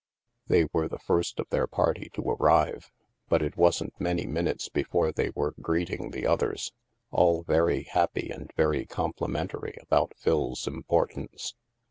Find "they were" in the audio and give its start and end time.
0.73-0.89, 5.11-5.53